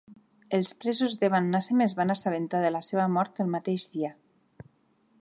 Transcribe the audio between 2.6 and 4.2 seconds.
de la seva mort el mateix dia.